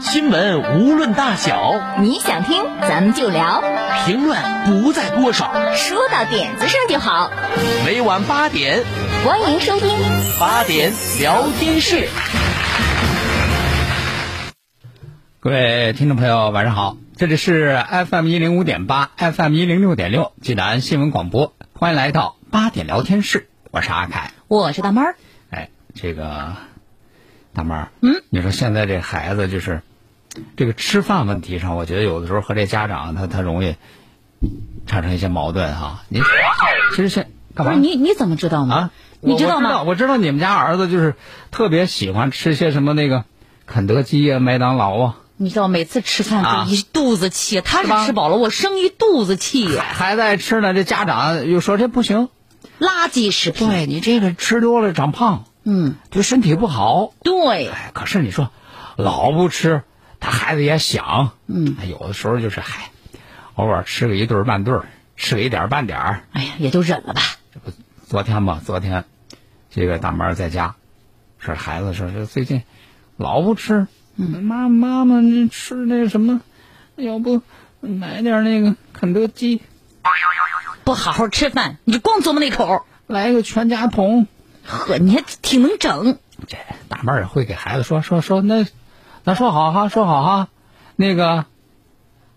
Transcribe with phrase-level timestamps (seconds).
[0.00, 3.62] 新闻无论大小，你想听咱们就聊，
[4.04, 4.38] 评论
[4.82, 7.30] 不在多少，说到点子上就好。
[7.84, 8.84] 每晚八点，
[9.24, 9.88] 欢迎收听。
[10.38, 12.08] 八点聊天室。
[15.40, 25.16] 各位听众朋友，晚上好，这里是 FM 一零五点八，FM 一零六点六，济南新闻广播，欢迎来到八点聊天室，我是阿凯，我是大妹儿。
[25.50, 26.54] 哎，这个
[27.56, 29.80] 大妹儿，嗯，你说现在这孩子就是
[30.56, 33.76] 这个吃饭问题上，我觉得有的时候和这家长他他容易
[34.86, 36.02] 产生一些矛盾哈。
[36.08, 36.20] 你
[36.90, 37.72] 其实现干嘛？
[37.72, 38.74] 不是你你怎么知道呢？
[38.74, 38.90] 啊，
[39.20, 39.70] 你知道吗？
[39.70, 41.14] 我知道，我知道你们家儿子就是
[41.50, 43.24] 特别喜欢吃些什么那个
[43.64, 45.16] 肯德基啊、麦当劳啊。
[45.38, 49.82] 你知道每次吃饭啊就一肚子气，他是吃饱了，我生一肚子气呀。
[49.82, 52.28] 孩子爱吃呢，这家长又说这不行，
[52.78, 53.68] 垃圾食品。
[53.68, 57.12] 对你这个吃多了长胖，嗯，对身体不好。
[57.24, 58.52] 对，哎，可是你说
[58.96, 59.82] 老不吃，
[60.20, 62.90] 他孩子也想，嗯哎，有的时候就是嗨，
[63.56, 64.84] 偶尔吃个一顿半顿，
[65.16, 66.20] 吃个一点半点儿。
[66.30, 67.20] 哎呀，也就忍了吧。
[67.52, 67.72] 这不
[68.06, 69.04] 昨天吧，昨天
[69.68, 70.76] 这个大妈在家，
[71.40, 72.62] 说孩子说这最近
[73.16, 76.42] 老不吃，嗯妈妈妈你吃那什么，
[76.94, 77.42] 要不
[77.80, 79.60] 买点那个肯德基，
[80.84, 82.82] 不好好吃饭，你就光琢磨那口儿。
[83.08, 84.28] 来个全家桶。
[84.66, 86.18] 呵，你还挺能整。
[86.48, 88.66] 这大妹儿也会给孩子说说说那，
[89.24, 90.48] 咱说好哈，说好哈，
[90.96, 91.46] 那个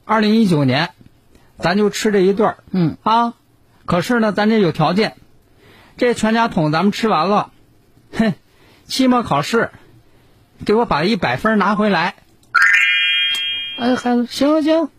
[0.05, 0.91] 二零一九年，
[1.57, 3.33] 咱就吃这一顿儿嗯啊。
[3.85, 5.15] 可是呢，咱这有条件，
[5.97, 7.51] 这全家桶咱们吃完了，
[8.13, 8.33] 哼，
[8.85, 9.71] 期末考试
[10.65, 12.15] 给我把一百分拿回来。
[13.77, 14.89] 哎，孩子，行行，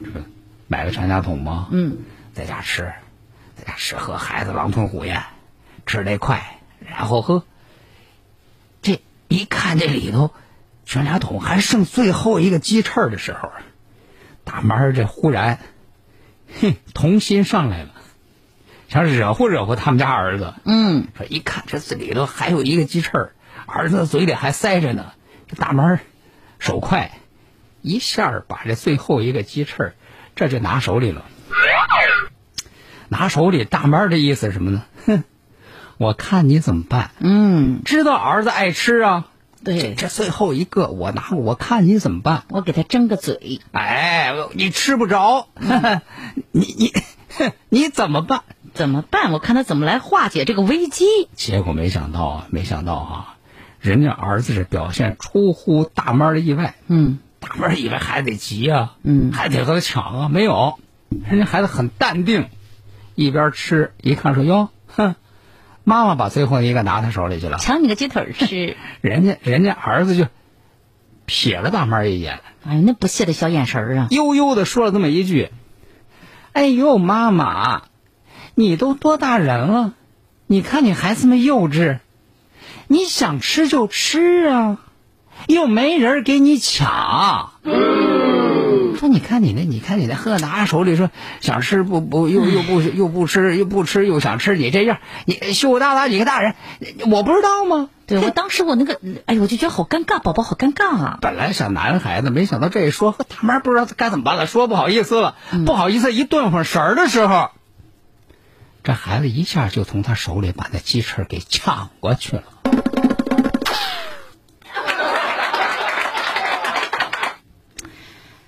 [0.00, 0.20] 这不
[0.66, 1.68] 买个全家桶吗？
[1.70, 1.98] 嗯，
[2.32, 2.92] 在家吃，
[3.56, 5.22] 在家吃喝，孩子狼吞虎咽，
[5.88, 7.42] 吃得快，然后喝。
[8.82, 10.30] 这一看这里头，
[10.84, 13.50] 全家桶还剩最后一个鸡翅的时候，
[14.44, 15.58] 大妈这忽然，
[16.60, 17.90] 哼，童心上来了，
[18.88, 20.54] 想惹乎惹乎他们家儿子。
[20.64, 23.32] 嗯，说一看这里头还有一个鸡翅
[23.66, 25.12] 儿，子嘴里还塞着呢。
[25.48, 25.98] 这大妈
[26.58, 27.12] 手快，
[27.80, 29.94] 一下把这最后一个鸡翅
[30.36, 31.24] 这就拿手里了。
[33.08, 34.84] 拿手里，大妈的意思是什么呢？
[35.06, 35.24] 哼，
[35.98, 37.10] 我看你怎么办。
[37.18, 39.26] 嗯，知道儿子爱吃啊，
[39.64, 42.44] 对，这最后一个我拿，我看你怎么办。
[42.48, 43.60] 我给他争个嘴。
[43.72, 45.48] 哎，你吃不着，
[46.52, 46.92] 你你
[47.68, 48.42] 你怎么办？
[48.74, 49.32] 怎么办？
[49.32, 51.04] 我看他怎么来化解这个危机。
[51.34, 53.34] 结果没想到啊，没想到啊，
[53.80, 56.76] 人家儿子这表现出乎大妈的意外。
[56.86, 60.78] 嗯大妈以为孩子得急啊，嗯还得和他抢啊，没有，
[61.28, 62.48] 人家孩子很淡定，
[63.16, 65.14] 一边吃一看说哟，哼，
[65.88, 68.76] 妈妈把最后一个拿他手里去了，抢你个鸡腿吃。
[69.00, 70.26] 人家人家儿子就
[71.26, 74.08] 瞥了大妈一眼，哎呀，那不屑的小眼神儿啊！
[74.10, 75.48] 悠悠的说了这么一句
[76.52, 77.84] ：“哎呦，妈妈，
[78.54, 79.94] 你都多大人了？
[80.46, 82.00] 你看你孩子们幼稚，
[82.86, 84.78] 你想吃就吃啊，
[85.46, 87.52] 又没人给你抢。”
[88.98, 91.10] 说你看你那，你看你那喝拿手里说
[91.40, 96.54] 想吃不不又又不又不吃又不吃又想吃，你这样你羞羞答答你个大人，
[97.10, 97.90] 我不知道吗？
[98.06, 101.18] 对我当时我那个，哎呦，我就觉得好尴尬，宝宝好尴尬啊！
[101.20, 107.50] 本来想男孩子，没想到这一说，他妈不知道该怎么办了，说不好意思了，不好意思，一顿会儿神儿的时候，
[108.82, 112.42] 这孩子一下就从他手里把那鸡翅给抢过去了。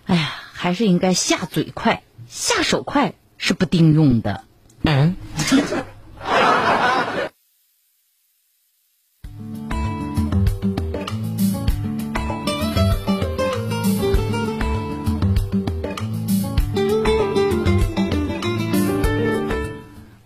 [0.07, 4.45] 哎呀，还是应该下嘴快，下手快是不顶用的。
[4.83, 5.17] 嗯，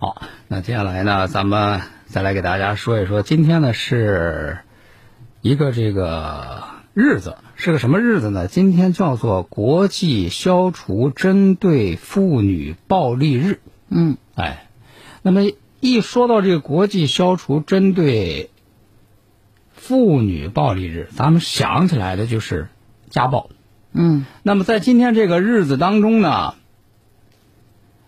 [0.00, 4.58] 好，那接下来呢，咱们再来给大家说一说，今天呢是
[5.42, 8.48] 一个这个日子，是个什么日子呢？
[8.48, 13.60] 今天叫做国际消除针对妇女暴力日。
[13.88, 14.66] 嗯，哎，
[15.22, 15.42] 那么
[15.80, 18.50] 一说到这个国际消除针对
[19.72, 22.68] 妇女暴力日，咱们想起来的就是
[23.08, 23.50] 家暴。
[23.92, 26.54] 嗯那么在今天这个日子当中呢，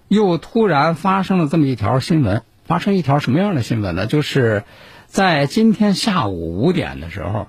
[0.09, 4.07] 又突然发生了这么一条新闻，发生一条什么样的新闻呢？
[4.07, 4.65] 就是
[5.07, 7.47] 在今天下午五点的时候，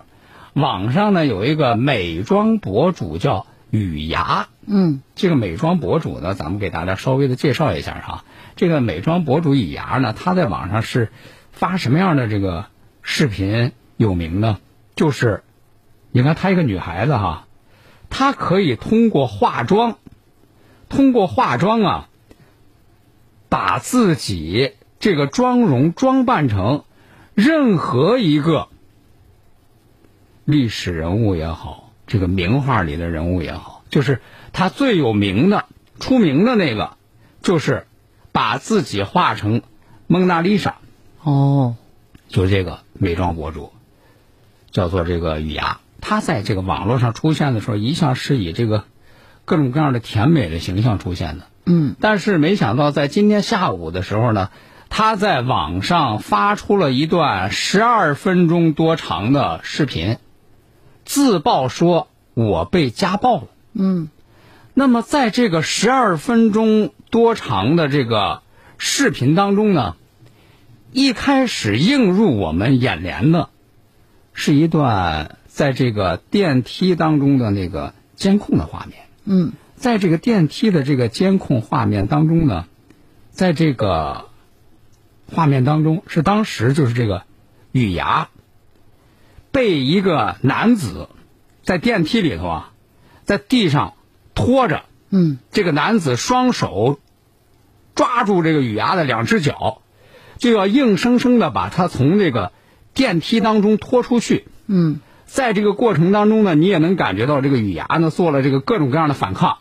[0.58, 8.26] 网上呢有一个美妆博主叫雨芽，嗯这个美妆博主呢，咱们给大家稍微的介绍一下哈。
[8.56, 11.12] 这个美妆博主雨芽呢，她在网上是
[11.52, 12.66] 发什么样的这个
[13.04, 14.58] 视频有名呢？
[14.96, 15.44] 就是，
[16.12, 17.46] 你看她一个女孩子哈，
[18.10, 19.98] 她可以通过化妆，
[20.90, 22.10] 通过化妆啊，
[23.48, 26.84] 把自己这个妆容装扮成
[27.36, 28.70] 任何一个
[30.48, 34.22] 历史人物也好，这个名画里的人物也好，就是
[34.54, 35.66] 他最有名的、
[36.00, 36.92] 出名的那个，
[37.42, 37.86] 就是
[38.32, 39.62] 把自己画成
[40.08, 40.76] 蒙娜丽莎，
[41.22, 41.76] 哦
[42.30, 43.74] 就是这个美妆博主，
[44.72, 45.82] 叫做这个雨芽。
[46.00, 48.86] 她在这个网络上出现的时候，一向是以这个
[49.44, 51.48] 各种各样的甜美的形象出现的。
[51.66, 54.50] 嗯但是没想到，在今天下午的时候呢，
[54.88, 60.18] 他在网上发出了一段十二分钟多长的视频，
[61.08, 63.48] 自曝说我被家暴了。
[63.74, 64.10] 嗯
[64.74, 68.44] 那么在这个十二分钟多长的这个
[68.78, 69.96] 视频当中呢，
[70.92, 73.50] 一开始映入我们眼帘的，
[74.34, 79.06] 是一段在这个电梯当中的那个监控的画面。
[79.24, 82.66] 嗯在这个电梯的这个监控画面当中呢，
[83.32, 84.26] 在这个
[85.32, 87.24] 画面当中是当时就是这个
[87.72, 88.30] 雨芽
[89.52, 91.10] 被一个男子
[91.64, 92.72] 在电梯里头啊，
[93.24, 93.94] 在地上
[94.36, 97.00] 拖着，嗯这个男子双手
[97.96, 99.82] 抓住这个雨芽的两只脚，
[100.38, 102.52] 就要硬生生的把他从这个
[102.94, 104.46] 电梯当中拖出去。
[104.68, 109.58] 嗯在这个过程当中呢，你也能感觉到这个雨芽呢做了这个各种各样的反抗，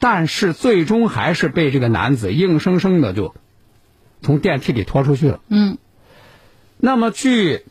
[0.00, 3.34] 但是最终还是被这个男子硬生生的就
[4.22, 5.40] 从电梯里拖出去了。
[5.48, 5.78] 嗯
[6.80, 7.64] 那么据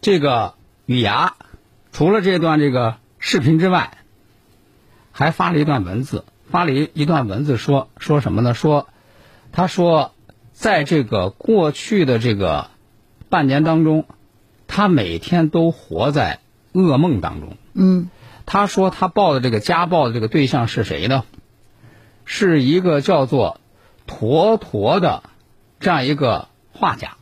[0.00, 0.54] 这个
[0.86, 1.34] 雨芽，
[1.90, 3.98] 除了这段这个视频之外，
[5.10, 8.54] 还发了一段文字，发了一一段文字说说什么呢？
[8.54, 8.88] 说
[9.52, 10.12] 他说，
[10.52, 12.70] 在这个过去的这个
[13.28, 14.06] 半年当中，
[14.66, 16.40] 他每天都活在
[16.72, 17.56] 噩梦当中。
[17.74, 18.10] 嗯
[18.44, 21.24] 他说他报的这个家暴的这个对象是谁呢？
[22.24, 23.60] 是一个叫做
[24.06, 25.22] 坨坨的
[25.80, 27.17] 这样一个画家。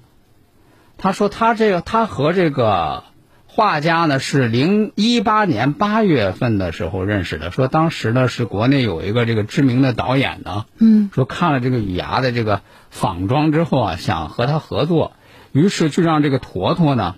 [0.98, 3.04] 他说他这个他和这个
[3.46, 7.50] 画家呢是零一八年八月份的时候认识的。
[7.50, 12.60] 说当时呢是国内有一个这个知名的导演呢，嗯说看了这个雨芽的这个
[12.90, 15.12] 仿妆之后啊，想和他合作，
[15.52, 17.16] 于是就让这个坨坨呢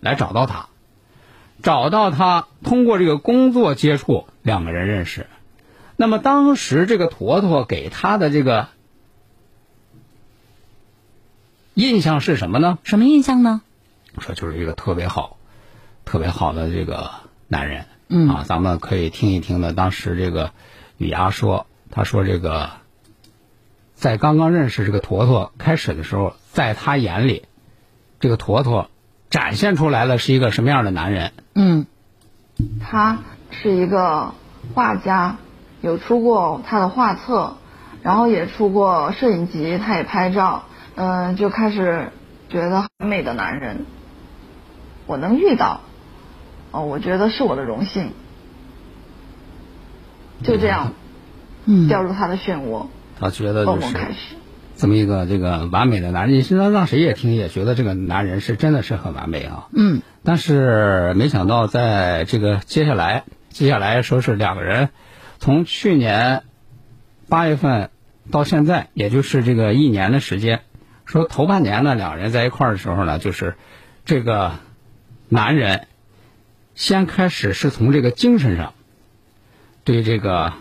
[0.00, 0.68] 来找到他，
[1.62, 5.26] 找到他，通过这个工作接触，两个人认识。
[5.96, 8.68] 那么当时这个坨坨给他的这个
[11.78, 12.78] 印象是什么呢？
[12.82, 13.62] 什么印象呢？
[14.18, 15.36] 说就是一个特别好、
[16.04, 17.08] 特别好的这个
[17.46, 17.86] 男人。
[18.08, 19.72] 嗯啊，咱们可以听一听呢。
[19.72, 20.50] 当时这个
[20.96, 22.70] 雨芽说，他说这个
[23.94, 27.44] 在刚刚认识这个坨坨开始的时候，在他眼里，
[28.18, 28.90] 这个坨坨
[29.30, 31.32] 展现出来了是一个什么样的男人？
[31.54, 31.86] 嗯
[32.80, 33.18] 他
[33.52, 34.34] 是一个
[34.74, 35.36] 画家，
[35.80, 37.56] 有出过他的画册，
[38.02, 40.64] 然后也出过摄影集，他也拍照，
[41.00, 42.08] 嗯、就开始
[42.48, 43.86] 觉得很美的男人，
[45.06, 45.82] 我能遇到，
[46.72, 48.10] 哦，我觉得是我的荣幸，
[50.42, 50.94] 就这样
[51.66, 52.88] 嗯掉入他的漩涡，
[53.20, 54.34] 他觉得是。
[54.74, 59.68] 这么一个这个完美的男人，你现在让谁也听也觉得这个男人是真的是很完美啊。
[59.72, 64.88] 嗯但是没想到，在这个接下来，接下来说是两个人，
[65.38, 66.42] 从去年
[67.28, 67.90] 八月份
[68.32, 70.62] 到现在，也就是这个一年的时间，
[71.08, 73.54] 说头半年呢，两人在一块儿的时候呢，就是
[74.04, 74.58] 这个
[75.30, 75.86] 男人
[76.74, 78.74] 先开始是从这个精神上
[79.84, 80.52] 对这个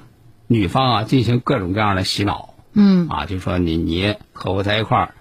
[0.48, 2.54] 女方啊进行各种各样的洗脑。
[2.72, 5.16] 嗯啊，就说你你和我在一块儿，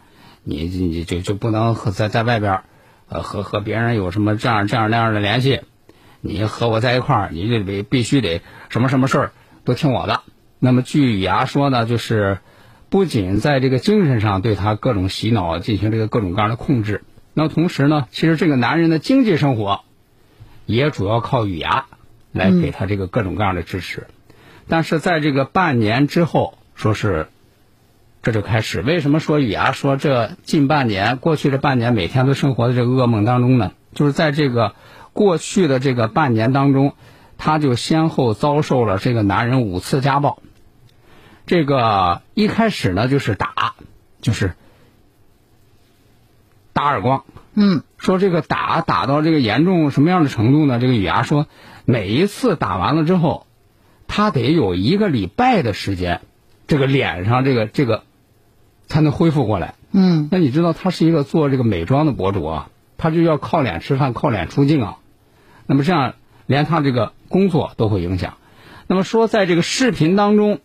[0.44, 2.64] 你你就就不能和在在外边儿，
[3.08, 5.62] 呃和和别人有什么这样这样那样的联系，
[6.20, 9.32] 你和我在一块儿，你就得必须得什么什么事儿
[9.64, 10.20] 都听我的。
[10.60, 12.38] 那么据雨芽说呢，就是
[12.88, 17.02] 不仅在这个精神上对他各种洗脑，进行这个各种各样的控制，
[17.34, 19.80] 那同时呢，其实这个男人的经济生活
[20.66, 21.86] 也主要靠雨芽
[22.32, 24.06] 来给他这个各种各样的支持。
[24.68, 27.28] 但是在这个半年之后，说是
[28.22, 28.82] 这就开始。
[28.82, 33.72] 为什么说雨芽说这近半年过去这半年每天都生活在这个噩梦当中呢？
[33.94, 34.74] 就是在这个
[35.12, 36.94] 过去的这个半年当中，
[37.38, 40.38] 她就先后遭受了这个男人五次家暴。
[41.46, 43.74] 这个一开始呢就是打，
[44.20, 44.54] 就是
[46.72, 47.24] 打耳光。
[47.54, 50.78] 嗯，说这个打打到这个严重什么样的程度呢？
[50.78, 51.46] 这个雨芽说，
[51.86, 53.46] 每一次打完了之后，
[54.06, 56.20] 他得有一个礼拜的时间，
[56.66, 58.02] 这个脸上这个这个
[58.88, 59.74] 才能恢复过来。
[59.92, 64.98] 嗯，那你知道他是一个做这个美妆的博主啊，他就要靠脸吃饭，靠脸出镜啊。
[65.66, 68.34] 那么这样连他这个工作都会影响。
[68.86, 70.60] 那么说在这个视频当中，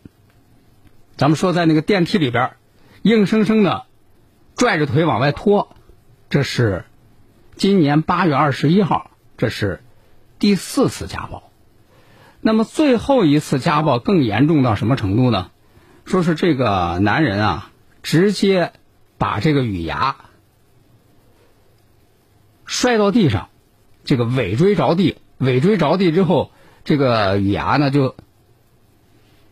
[1.22, 2.54] 咱们说在那个电梯里边，
[3.04, 3.86] 硬生生的
[4.56, 5.76] 拽着腿往外拖。
[6.32, 6.86] 这是
[7.56, 9.84] 今年八月二十一号，这是
[10.40, 11.52] 第四次家暴。
[12.40, 15.52] 那么最后一次家暴更严重到什么程度呢？
[16.06, 18.74] 说是这个男人啊，直接
[19.20, 20.16] 把这个雨芽
[22.66, 23.50] 摔到地上，
[24.06, 26.50] 这个尾椎着地，尾椎着地之后，
[26.84, 28.16] 这个雨芽呢就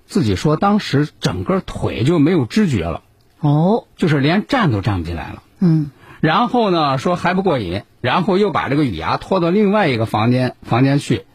[0.09, 3.03] 自己说，当时整个腿就没有知觉了，
[3.39, 5.43] 哦，就是连站都站不起来了。
[5.59, 11.25] 嗯，然后呢，说还不过瘾，然后又把这个雨芽拖到另外一个房间房间去，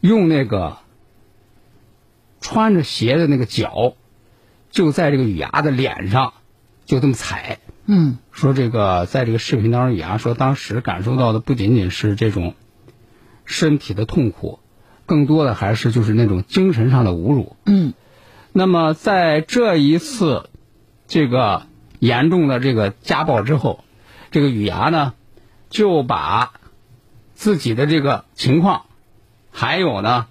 [0.00, 0.78] 用那个
[2.40, 3.94] 穿着鞋的那个脚，
[4.72, 6.34] 就在这个雨芽的脸上
[6.86, 7.60] 就这么踩。
[7.86, 12.56] 嗯，说这个在这个视频当中，雨芽说当时感受到的不仅仅是这种
[13.44, 14.58] 身体的痛苦，
[15.06, 17.54] 更多的还是就是那种精神上的侮辱。
[17.64, 17.94] 嗯，
[18.56, 20.48] 那么在这一次
[21.08, 21.66] 这个
[21.98, 23.82] 严重的这个家暴之后，
[24.30, 25.12] 这个雨芽呢
[25.70, 26.52] 就把
[27.34, 28.86] 自己的这个情况，
[29.50, 30.28] 还有呢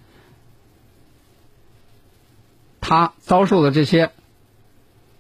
[2.80, 4.12] 他遭受的这些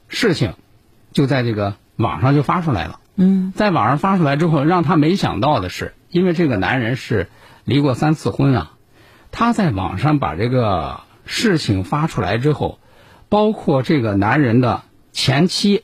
[0.07, 0.53] 事情，
[1.11, 3.01] 就在这个网上就发出来了。
[3.17, 7.27] 嗯，在网上发出来之后，让他没想到的是，因为这个男人是
[7.65, 8.71] 离过三次婚啊，
[9.31, 12.79] 他在网上把这个事情发出来之后，
[13.33, 15.81] 包括这个男人的前妻，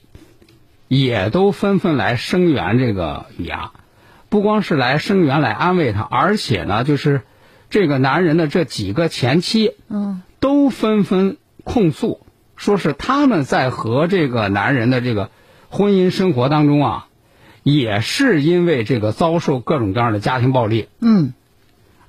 [0.87, 3.71] 也都纷纷来声援这个雨芽，
[4.29, 7.23] 不光是来声援来安慰他，而且呢，就是
[7.71, 12.21] 这个男人的这几个前妻，嗯，都纷纷控诉，
[12.55, 15.31] 说是他们在和这个男人的这个
[15.71, 17.07] 婚姻生活当中啊，
[17.63, 21.33] 也是因为这个遭受各种各样的家庭暴力，嗯，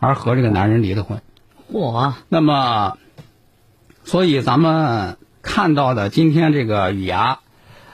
[0.01, 1.23] 而和这个男人离的婚。
[1.69, 2.99] 我，那么，
[4.05, 7.39] 所以咱们看到的今天这个雨芽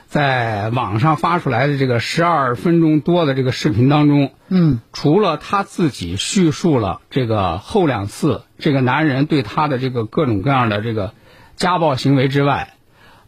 [0.06, 11.12] 在网上发出来的这个十二分钟多的这个视频当中，嗯，除了他自己叙述了这个后两次这个男人对他的这个各种各样的这个
[11.56, 12.74] 家暴行为之外，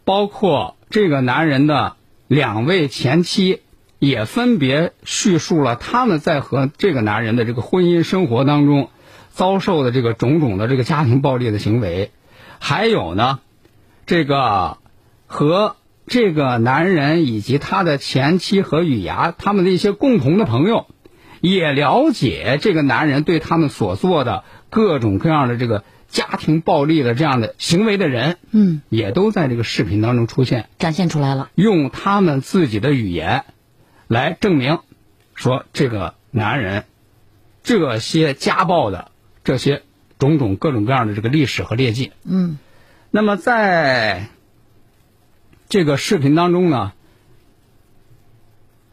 [0.05, 1.95] 包括这个男人的
[2.27, 3.61] 两位前妻
[3.99, 8.89] 也分别叙述了他们在和这个男人的这个婚姻生活当中
[9.31, 12.11] 遭受的这个种种的这个家庭暴力的行为，
[12.59, 13.39] 还有呢，
[14.09, 14.79] 这个
[15.27, 15.75] 和
[16.07, 20.87] 这个男人以及他的前妻和雨芽他们的一些共同的朋友，
[21.41, 31.51] 也了解这个男人对他们所做的各种各样的这个家庭暴力的这样的行为的人，嗯，也都在这个视频当中出现，展现出来了。
[31.53, 33.43] 用他们自己的语言
[34.07, 34.79] 来证明，
[35.35, 36.85] 说这个男人
[37.61, 39.11] 这些家暴的
[39.43, 39.83] 这些
[40.17, 42.11] 种种各种各样的这个历史和劣迹。
[42.23, 42.57] 嗯，
[43.11, 44.27] 那么在
[45.67, 46.93] 这个视频当中呢，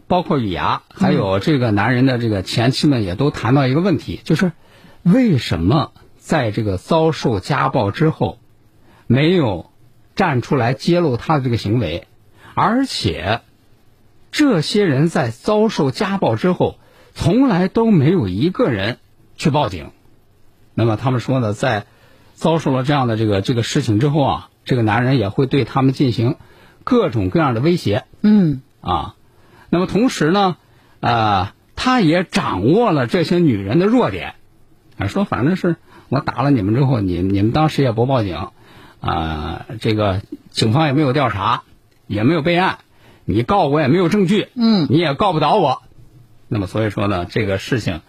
[0.06, 4.52] 包括雨芽还有这个男人的这个前妻们也都谈到一个问题，就是
[5.02, 8.38] 为什么在这个遭受家暴之后，
[9.06, 9.70] 没有
[10.14, 12.06] 站出来揭露他的这个行为，
[12.54, 13.42] 而且
[14.30, 16.78] 这些人在遭受家暴之后，
[17.14, 18.99] 从来都没有一个人
[19.37, 19.90] 去报警。
[20.73, 21.87] 那么他们说呢，在
[22.37, 26.37] 遭受了这样的这个这个事情之后啊，这个男人也会对他们进行
[26.85, 29.16] 各种各样的威胁嗯，啊。
[29.71, 30.59] 那么同时呢，
[31.00, 34.35] 呃，他也掌握了这些女人的弱点，
[34.99, 35.76] 啊，说反正是
[36.11, 38.50] 我打了你们之后，你你们当时也不报警，
[39.00, 41.62] 啊，这个警方也没有调查，
[42.07, 42.78] 也没有备案，
[43.25, 45.83] 你告我也没有证据，嗯你也告不倒我。
[46.49, 48.02] 那么所以说呢，这个事情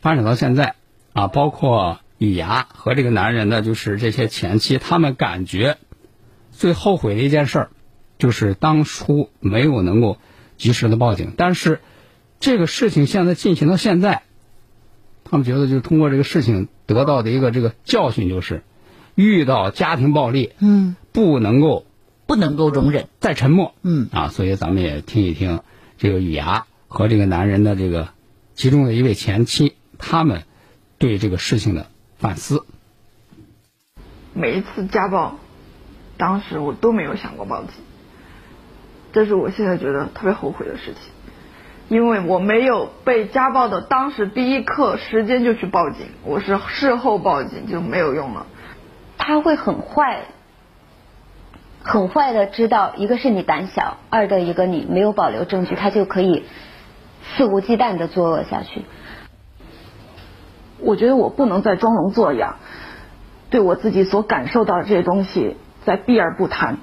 [0.00, 0.74] 发展到现在
[1.12, 5.78] 啊，包括雨芽和这个男人呢，就是这些前妻，他们感觉
[6.50, 7.70] 最后悔的一件事儿，
[8.18, 10.18] 就是当初没有能够
[10.56, 11.32] 及时的报警。
[11.36, 11.80] 但是
[12.40, 14.22] 这个事情现在进行到现在，
[15.24, 18.62] 他们觉得就是通过这个事情得到的一个这个教训，就是
[19.14, 21.86] 遇到家庭暴力，嗯，不能够
[22.26, 23.08] 不能够容忍。
[23.20, 23.74] 再沉默。
[23.82, 25.60] 嗯啊，所以咱们也听一听
[25.98, 28.08] 这个雨芽和这个男人的这个
[28.54, 30.42] 其中的一位前妻，他们
[30.98, 31.86] 对这个事情的
[32.18, 32.64] 反思。
[34.34, 35.36] 每一次家暴，
[36.16, 37.70] 当时我都没有想过报警，
[39.12, 41.12] 这是我现在觉得特别后悔的事情，
[41.88, 48.46] 因为我没有被家暴的当时第一刻时间就去报警，我是事后报警就没有用了。
[49.16, 50.22] 他会很坏，
[51.82, 56.44] 很坏的知道，一个是你胆小，二的一个你没有保留证据，他就可以
[57.22, 58.82] 肆无忌惮的作恶下去。
[60.80, 62.56] 我觉得我不能再装聋作哑，
[63.50, 66.78] 对我自己所感受到的这些东西再避而不谈，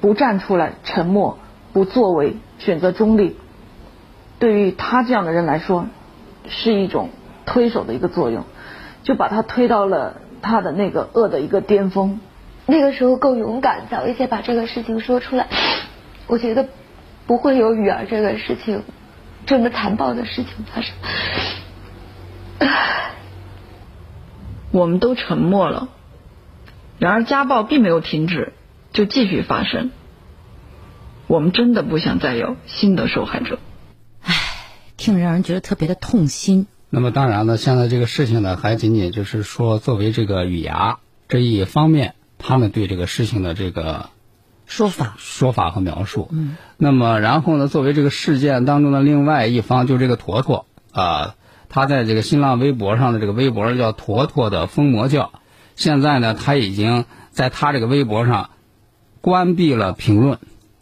[0.00, 1.38] 不站出来，沉默，
[1.72, 3.36] 不作为，选择中立。
[4.38, 5.86] 对于他这样的人来说，
[6.48, 7.10] 是一种
[7.44, 8.44] 推手的一个作用，
[9.02, 12.20] 就把他推到了他的那个恶的一个巅峰。
[12.66, 15.46] 那个时候够勇敢，早一些把这个事情说出来，
[16.26, 16.68] 我觉得
[17.26, 18.82] 不会有雨儿这个事情
[19.46, 20.94] 这么残暴的事情发生。
[24.70, 25.88] 我们都沉默了，
[26.98, 28.52] 然而家暴并没有停止，
[28.92, 29.90] 就继续发生。
[31.26, 33.58] 我们真的不想再有新的受害者。
[34.22, 34.34] 唉
[34.96, 36.66] 听着让人觉得特别的痛心。
[36.90, 40.98] 那么当然呢，现在这个事情呢，还仅仅就是说，作为这个雨芽
[41.28, 44.08] 这一方面，他们对这个事情的这个
[44.66, 46.28] 说法说法和描述。
[46.32, 46.56] 嗯。
[46.78, 51.34] 那么，然后呢，作为这个事件当中的另外一方，就这个坨坨啊，
[51.68, 55.32] 他在这个新浪微博上的这个微博叫“坨坨的疯魔教”，
[55.76, 58.50] 现在呢，他已经在他这个微博上
[59.20, 60.38] 关闭了评论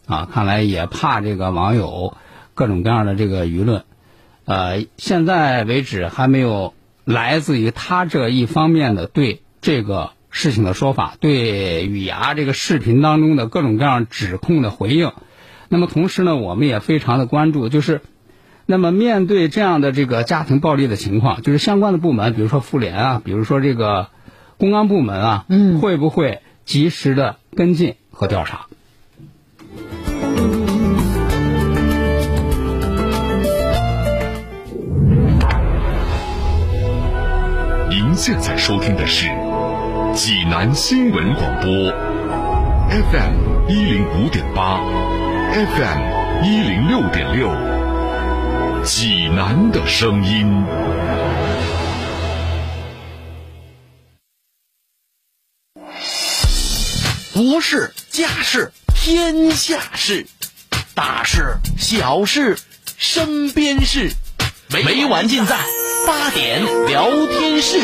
[0.06, 2.16] 啊，看来也怕这个网友
[2.54, 3.84] 各种各样的这个舆论。
[4.44, 6.72] 呃，现在为止还没有
[7.04, 15.10] 来自于他这一方面的对这个事情的说法，对雨芽这个视频当中的各种各样指控的回应。
[15.68, 18.02] 那么同时呢，我们也非常的关注，就是
[18.68, 24.08] 那么面对这样的这个家庭暴力的情况，就是相关的部门，比如说妇联啊，比如说这个
[24.58, 28.66] 公安部门啊，嗯会不会及时的跟进和调查？
[37.88, 39.28] 您现在收听的是
[40.12, 41.70] 济南新闻广播
[42.90, 44.80] ，FM 一零五点八
[45.52, 47.75] ，FM 一零六点六，
[48.86, 50.64] 济南的声音。
[57.34, 60.24] 国事、家事、天下事，
[60.94, 62.56] 大事、小事、
[62.96, 64.12] 身边事，
[64.70, 65.58] 每晚尽在
[66.06, 67.80] 八点聊天室。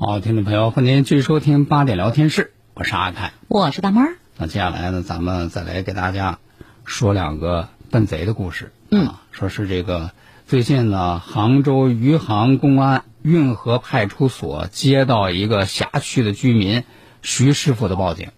[0.00, 3.32] 好，听众朋友，欢迎您继续收听八点聊天室，我是阿凯。
[3.46, 6.40] 我是大妹儿，那接下来呢，咱们再来给大家
[6.84, 8.72] 说两个笨贼的故事。
[8.90, 10.12] 嗯啊，说是这个
[10.46, 16.84] 最近呢，杭州余杭公安运河派出所接到一个辖区的居民
[17.22, 18.30] 徐师傅的报警，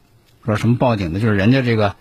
[0.44, 1.20] 说什么报警呢？
[1.20, 1.96] 就是人家这个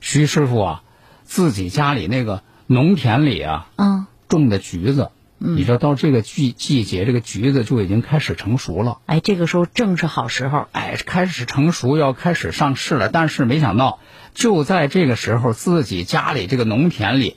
[0.00, 0.82] 徐师傅啊，
[1.24, 8.98] 自己家里那个农田里啊嗯，种的橘子，你知道到这个季季节，这个橘子就已经开始成熟了。
[9.06, 10.66] 哎，这个时候正是好时候。
[10.72, 13.08] 哎，开始成熟，要开始上市了。
[13.08, 13.98] 但是没想到，
[14.36, 17.36] 就在这个时候，自己家里这个农田里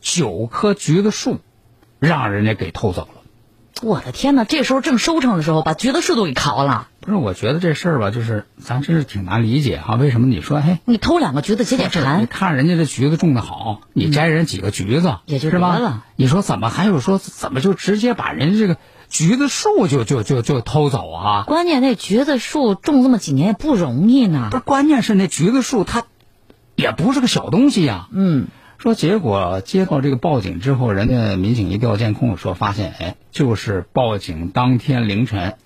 [0.00, 1.40] 九棵橘子树，
[1.98, 3.20] 让人家给偷走了。
[3.82, 6.86] 我的天哪，这时候正收成的时候，把橘子树都给刨了。
[7.00, 9.96] 不是，我觉得这事儿吧，就是咱真是挺难理解哈。
[9.96, 16.04] 为什么你说，嘿，你偷两个橘子解解馋你，看人家这橘子种的好，你摘人几个橘子，嗯也就是吧得了？
[16.14, 18.76] 你说怎么还有说怎么就直接把人家这个
[19.08, 21.44] 橘子树就就就就偷走啊？
[21.46, 24.58] 关键那橘子树种这么几年也不容易呢不。
[24.58, 26.04] 是，关键是那橘子树它
[26.80, 28.08] 也不是个小东西呀。
[28.10, 35.56] 嗯，说结果接到这个报警之后，人家民警一调监控，说发现，哎，就是报警当天凌晨，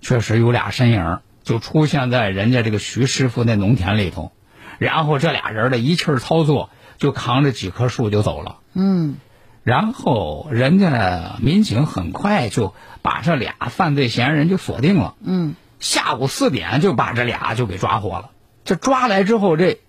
[0.00, 4.32] 确实有俩身影就出现在人家这个徐师傅那农田里头，
[4.78, 8.56] 然后这俩人的一气儿操作，就扛着几棵树就走了。
[8.74, 9.16] 嗯，
[9.62, 15.14] 然后人家民警很快就把这俩犯罪嫌疑人就锁定了。
[15.22, 18.30] 嗯，下午四点就把这俩就给抓获了。
[18.64, 19.80] 这抓来之后，这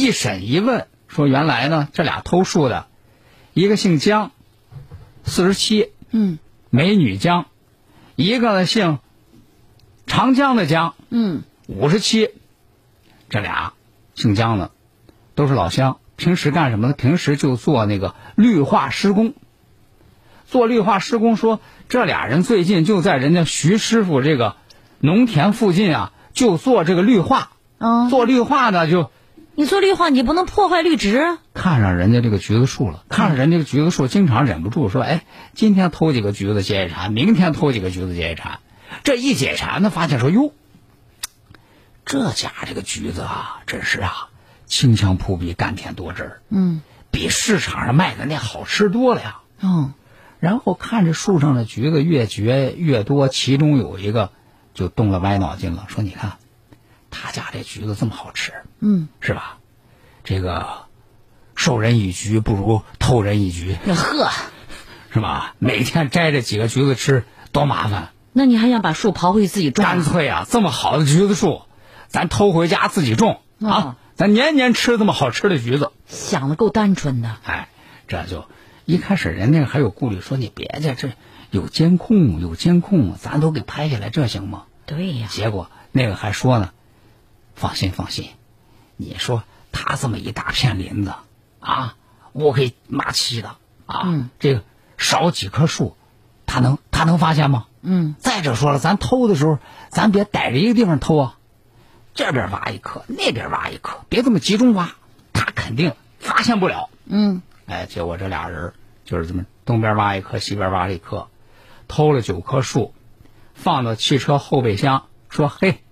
[0.00, 2.86] 一审一问，说原来呢这俩偷树的，
[3.52, 4.30] 一个姓姜，
[5.24, 6.38] 四十七，嗯，
[6.70, 7.44] 美女姜；
[8.16, 8.98] 一个呢姓
[10.06, 12.30] 长江的江，嗯，五十七。
[13.28, 13.74] 这俩
[14.14, 14.70] 姓姜的
[15.34, 16.94] 都是老乡，平时干什么呢？
[16.94, 19.34] 平时就做那个绿化施工。
[20.46, 21.60] 做绿化施工说，
[21.90, 24.56] 这俩人最近就在人家徐师傅这个
[24.98, 29.10] 农田附近啊就做这个绿化，嗯，做绿化呢就
[29.54, 31.38] 你做绿化，你不能破坏绿植啊。
[31.52, 38.60] 看上人家这个橘子树了，看上人家这个橘子树，经常忍不住说：“哎，今天偷几个橘子解解馋，明天偷几个橘子解解馋。”
[39.04, 40.52] 这一解馋呢，发现说：“哟，
[42.04, 44.30] 这家这个橘子啊，真是啊，
[44.66, 49.92] 清香扑鼻，甘甜多汁儿，嗯，比市场上卖的那好吃多了呀。”嗯，
[50.38, 54.30] 然后看着树上的橘子越结越多，其中有一个
[54.72, 56.38] 就动了歪脑筋了，说：“你看，
[57.10, 59.58] 他家这橘子这么好吃，嗯，是吧？
[60.22, 60.84] 这个
[61.54, 64.30] 授人以橘不如偷人以橘，呵，
[65.12, 65.54] 是吧？
[65.58, 69.88] 每天摘这几个橘子吃多麻烦，那你还想把树刨回去自己种啊？
[69.88, 71.62] 干脆啊，这么好的橘子树，
[72.06, 75.90] 咱偷回家自己种啊哦，咱年年吃这么好吃的橘子。
[76.06, 77.36] 想的够单纯的。
[77.44, 77.68] 哎，
[78.06, 78.46] 这就
[78.84, 81.10] 一开始人家还有顾虑，说你别介，这
[81.50, 84.64] 有监控，有监控，咱都给拍下来，这行吗？
[84.86, 86.70] 对呀，结果那个还说呢，
[87.60, 88.30] 放心放心，
[88.96, 91.12] 你说他这么一大片林子
[91.60, 91.94] 啊，
[92.32, 93.50] 乌黑麻漆的
[93.84, 94.64] 啊，嗯这个
[94.96, 95.94] 少几棵树，
[96.46, 97.66] 他能他能发现吗？
[97.82, 99.58] 嗯，再者说了，咱偷的时候，
[99.90, 101.38] 咱别逮着一个地方偷啊，
[102.14, 104.94] 这边挖一棵，那边挖一棵，别这么集中挖，
[105.34, 106.88] 他肯定发现不了。
[107.04, 108.72] 嗯，哎，结果这俩人
[109.04, 111.28] 就是这么东边挖一棵，西边挖了一棵，
[111.88, 112.94] 偷了九棵树，
[113.52, 115.82] 放到汽车后备箱，说嘿，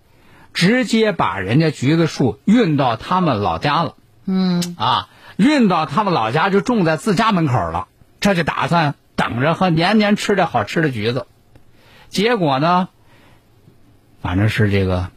[0.59, 3.95] 直接把人家橘子树运到他们老家了。
[4.25, 7.87] 嗯，啊，运到他们老家就种在自家门口了，
[8.19, 11.29] 这就打算等着和年年吃这好吃的橘子。
[12.09, 12.89] 结果呢，
[14.21, 15.13] 反正是这个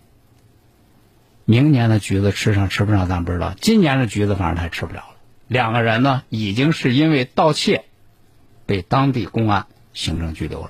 [1.46, 5.16] 明年的橘子吃上吃不上咱不知道，今年的橘子反正他吃不了了。
[5.48, 7.86] 两个人呢，已经是因为盗窃
[8.68, 10.70] 被当地公安行政拘留了。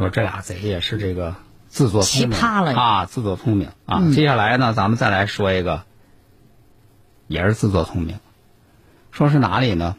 [0.00, 1.36] 说这俩贼也是这个
[1.68, 4.00] 自作聪明奇葩了啊，自作聪明啊。
[4.14, 5.84] 接下来呢，咱们再来说一个，
[7.26, 8.18] 也是自作聪明。
[9.10, 9.96] 说是哪里呢？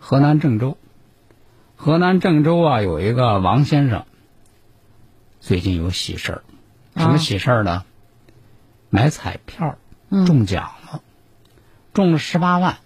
[0.00, 0.76] 河南郑州。
[1.76, 4.04] 河南郑州啊，有一个王先生，
[5.38, 6.42] 最近有喜事儿。
[6.96, 7.84] 什么喜事儿呢？
[8.90, 9.76] 买彩票
[10.26, 11.02] 中奖了，
[11.92, 12.78] 中了十八万。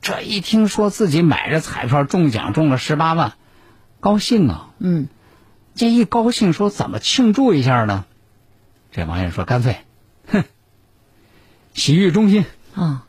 [0.00, 3.34] 这一听说自己买着彩票中奖中了十八万，
[4.00, 4.70] 高兴啊！
[4.78, 5.08] 嗯，
[5.74, 8.04] 这一高兴，说怎么庆祝一下呢？
[8.90, 9.78] 这王爷说：“干脆，
[10.26, 10.44] 哼，
[11.74, 13.06] 洗浴中心啊，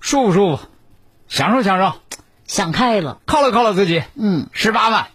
[0.00, 0.62] 舒服舒服，
[1.28, 1.98] 享受享受，
[2.44, 3.20] 想开了。
[3.26, 4.02] 犒劳犒劳自己。
[4.14, 5.08] 嗯，十八万，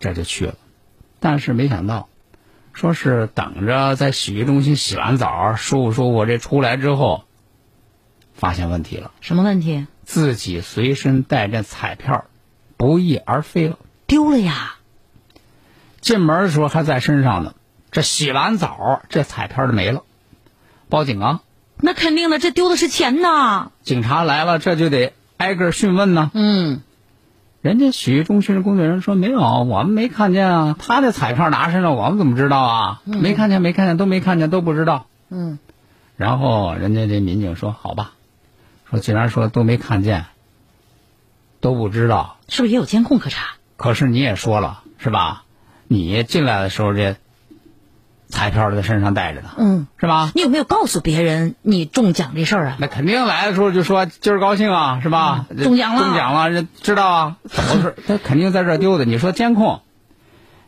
[0.00, 0.54] 这就去了。
[1.20, 2.08] 但是没想到，
[2.72, 7.24] 说是等着在洗浴中心洗完澡，舒服舒服，这出来之后，
[8.32, 9.86] 发现问题了，什么问题？
[10.04, 12.26] 自己随身带着彩票，
[12.76, 13.78] 不翼而飞了。
[14.06, 14.76] 丢了呀！
[16.00, 17.54] 进门的时候还在身上呢，
[17.90, 20.02] 这洗完澡，这彩票就没了，
[20.88, 21.40] 报警啊！
[21.78, 23.72] 那肯定的，这丢的是钱呐。
[23.82, 26.30] 警察来了，这就得挨个讯问呢。
[26.34, 26.82] 嗯，
[27.62, 30.76] 人家洗浴中心的工作人员说没有，我们没看见啊。
[30.78, 33.02] 他的彩票拿身上，我们怎么知道啊？
[33.04, 35.06] 没看见，没看见，都没看见，都不知道。
[35.30, 35.58] 嗯，
[36.16, 38.12] 然后人家这民警说：“好吧，
[38.94, 40.26] 说既然说都没看见，
[41.60, 43.54] 都不知道，是不是也有监控可查？
[43.76, 45.42] 可是你也说了是吧？
[45.88, 47.16] 你进来的时候这
[48.28, 50.30] 彩票在身上带着呢，嗯，是吧？
[50.36, 52.76] 你有没有告诉别人你中奖这事儿啊？
[52.78, 55.46] 那肯定来的时候就说今儿高兴啊，是吧？
[55.50, 57.96] 嗯中奖了中奖了，人知道啊， 怎么回事？
[58.06, 59.04] 他肯定在这儿丢的。
[59.04, 59.82] 你说监控，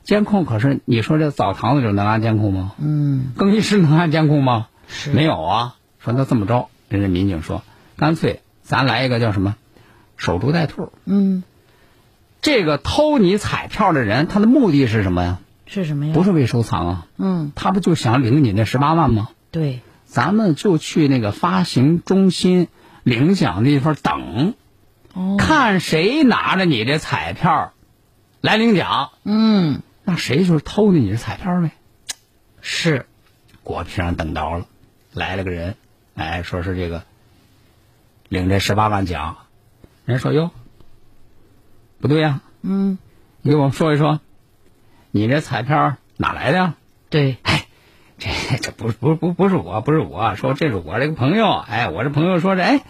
[0.02, 2.72] 监控，可是你说这澡堂子就能安监控吗？
[2.78, 4.66] 嗯，更衣室能安监控吗？
[4.88, 5.76] 是没有啊。
[5.98, 7.62] 说那这么着，人家民警说，
[7.96, 9.56] 干脆咱来一个叫什么
[10.16, 10.92] 守株待兔。
[11.04, 11.42] 嗯，
[12.42, 15.38] 这个偷你彩票的人，他的目的是什么呀？
[15.66, 16.14] 是什么呀？
[16.14, 19.28] 不是为收藏啊，嗯，他不就想领你那十八万吗？
[19.50, 22.68] 对，咱们就去那个发行中心
[23.02, 24.54] 领奖的地方等，
[25.12, 27.72] 哦，看谁拿着你这彩票
[28.40, 31.72] 来领奖，嗯，那谁就是偷的你这彩票呗。
[32.61, 33.06] 是，
[33.64, 34.66] 果皮上等着了，
[35.12, 35.74] 来了个人，
[36.14, 37.02] 哎，说是这个
[38.28, 39.36] 领这十八万奖，
[40.04, 40.50] 人说哟，
[42.00, 42.98] 不对呀、嗯，
[43.42, 44.20] 你给我们说一说，
[45.10, 46.74] 你这彩票哪来的呀？
[47.08, 47.66] 对，哎，
[48.18, 48.28] 这
[48.60, 51.52] 这不不不不是我，不是我说，这是我这个朋友。
[51.52, 52.82] 哎，我这朋友说这，哎，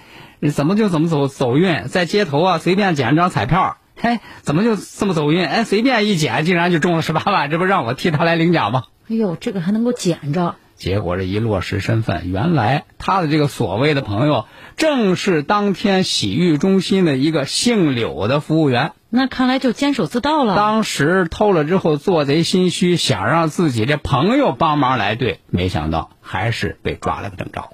[0.55, 5.47] 怎么就怎么走走运，在街头啊随便捡张彩票，嘿，怎么就这么走运？
[5.47, 8.85] 哎，随便一捡，竟然就中了十八万，这不让我替他来领奖吗？
[9.11, 14.45] 哎呦，这个还能够捡着，结果这一落实身份，原来他的这个所谓的朋友，
[14.77, 18.93] 正是当天洗浴中心的一个姓柳的服务员。
[19.09, 20.55] 那看来就监守自盗了。
[20.55, 27.71] 当时偷了之后，做贼心虚，想让自己这朋友帮忙来对，没想到还是被抓了个正着。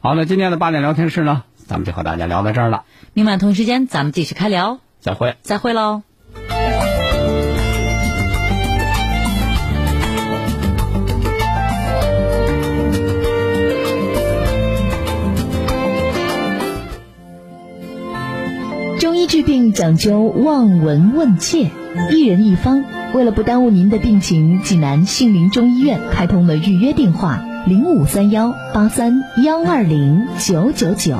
[0.00, 2.84] 好，那今天的八点聊天室呢，咱们就和大家聊到这儿了。
[3.12, 4.78] 明晚同一时间，咱们继续开聊。
[5.00, 6.07] 再会，再会喽。
[19.28, 21.68] 治病讲究望闻问切，
[22.10, 22.82] 一人一方。
[23.12, 31.18] 为了不耽误您的病情，济南杏林中医院开通了预约电话：零五三幺八三幺二零九九九，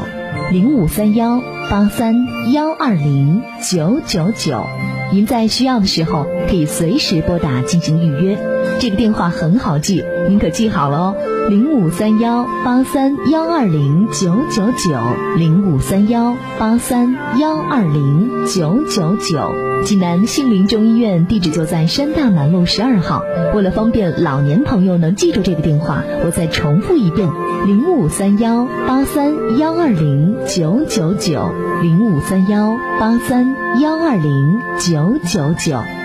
[0.50, 2.14] 零五三幺八三
[2.50, 4.64] 幺二零九九九。
[5.12, 8.38] 您在需要的时候可以随时拨打进行预约，
[8.80, 11.14] 这个电话很好记，您可记好了哦。
[11.48, 14.94] 零五三幺八三幺二零九九九，
[15.36, 19.50] 零五三幺八三幺二零九九九。
[19.84, 23.22] 济南杏林中医院地址就在山大南路十二号。
[23.54, 27.28] 为了方便老年朋友能记住这个电话，我再重复一遍：
[27.66, 31.50] 零五三幺八三幺二零九九九，
[31.82, 35.97] 零五三幺八三幺二零九九九。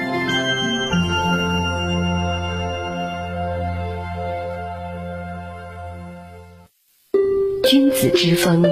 [7.74, 8.64] 君子之风，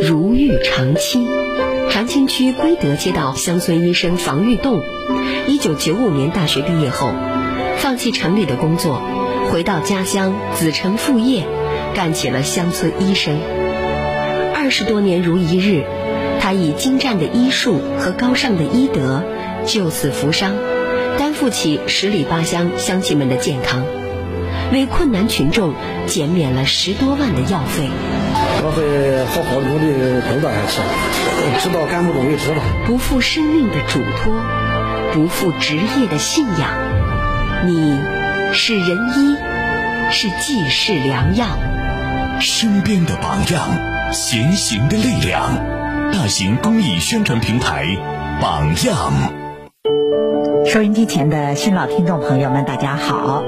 [0.00, 1.28] 如玉长青。
[1.90, 4.82] 长青区归德街道乡村医生房玉栋，
[5.46, 7.12] 一九九五年大学毕业后，
[7.76, 9.00] 放弃城里的工作，
[9.48, 11.46] 回到家乡子承父业，
[11.94, 13.38] 干起了乡村医生。
[14.56, 15.84] 二十多年如一日，
[16.40, 19.22] 他以精湛的医术和高尚的医德
[19.66, 20.56] 救死扶伤，
[21.16, 23.86] 担负起十里八乡乡亲们的健康，
[24.72, 25.74] 为困难群众
[26.08, 27.88] 减免了十多万的药费。
[28.60, 29.86] 我会好好努力
[30.28, 30.80] 工作下去，
[31.60, 32.62] 直到干不动为止吧。
[32.86, 34.34] 不负生命的嘱托，
[35.12, 36.70] 不负职业的信仰，
[37.66, 38.00] 你
[38.52, 39.36] 是仁医，
[40.10, 41.46] 是济世良药，
[42.40, 45.54] 身边的榜样，前行的力量。
[46.12, 47.86] 大型公益宣传平台，
[48.40, 49.12] 榜样。
[50.66, 53.44] 收音机前的新老听众朋友们，大家好，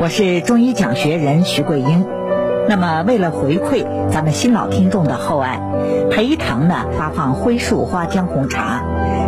[0.00, 2.19] 我是中医讲学人徐桂英。
[2.70, 5.60] 那么，为了回馈咱们新老听众的厚爱，
[6.08, 8.80] 培堂呢发放灰树花姜红茶，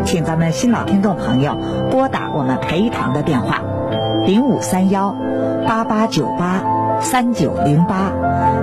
[0.05, 1.59] 请咱们新老听众朋友
[1.91, 3.61] 拨打我们培堂的电话：
[4.25, 5.17] 零五三幺
[5.67, 6.63] 八八九八
[7.01, 8.13] 三九零八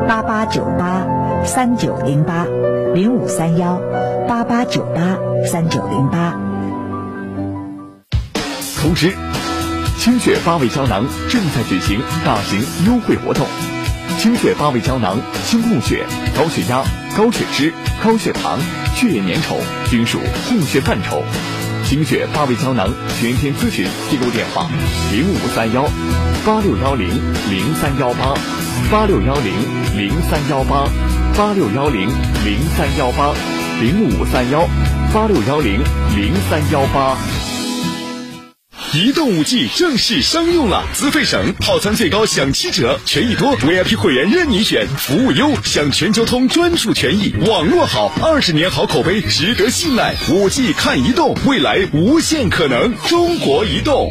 [0.08, 1.06] 八八九八
[1.44, 2.46] 三九零八
[2.94, 3.82] 零五三幺
[4.30, 6.40] 八八九八三九零八。
[8.82, 9.12] 同时：
[9.98, 13.46] 清血八味胶囊正在举行大型优惠活动。
[14.20, 16.06] 清血八味胶囊，清供血、
[16.36, 16.84] 高血压、
[17.16, 18.60] 高血脂、高血糖、
[18.94, 19.56] 血液粘稠
[19.90, 21.24] 均属供血范畴。
[21.86, 24.68] 清血八味胶囊全天咨询订购电话：
[25.14, 25.86] 零五三幺
[26.46, 27.08] 八六幺零
[27.50, 28.36] 零三幺八
[28.92, 29.54] 八六幺零
[29.96, 30.84] 零三幺八
[31.38, 32.10] 八六幺零
[32.44, 33.34] 零三幺八
[33.80, 34.68] 零五三幺
[35.14, 35.80] 八六幺零
[36.14, 37.39] 零三幺八。
[38.92, 50.16] 移动五 G 正式商用了，资费省，套餐最高享七折，权益多，VIP 会员任你选，服务优，享全球通专属权益，网络好，二十年好口碑，值得信赖。
[50.32, 52.96] 五 G 看移动，未来无限可能。
[53.08, 54.10] 中国移动。